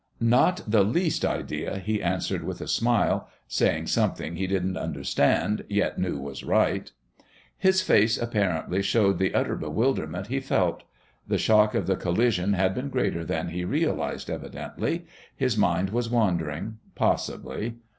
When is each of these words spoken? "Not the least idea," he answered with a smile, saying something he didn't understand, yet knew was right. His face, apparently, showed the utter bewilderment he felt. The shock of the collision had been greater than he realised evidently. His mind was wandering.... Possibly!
"Not 0.19 0.63
the 0.67 0.83
least 0.83 1.23
idea," 1.23 1.77
he 1.77 2.01
answered 2.01 2.43
with 2.43 2.59
a 2.59 2.67
smile, 2.67 3.29
saying 3.47 3.85
something 3.85 4.35
he 4.35 4.47
didn't 4.47 4.75
understand, 4.75 5.63
yet 5.69 5.99
knew 5.99 6.17
was 6.17 6.43
right. 6.43 6.91
His 7.55 7.83
face, 7.83 8.17
apparently, 8.17 8.81
showed 8.81 9.19
the 9.19 9.35
utter 9.35 9.55
bewilderment 9.55 10.25
he 10.25 10.39
felt. 10.39 10.81
The 11.27 11.37
shock 11.37 11.75
of 11.75 11.85
the 11.85 11.95
collision 11.97 12.53
had 12.53 12.73
been 12.73 12.89
greater 12.89 13.23
than 13.23 13.49
he 13.49 13.63
realised 13.63 14.27
evidently. 14.31 15.05
His 15.35 15.55
mind 15.55 15.91
was 15.91 16.09
wandering.... 16.09 16.79
Possibly! 16.95 17.75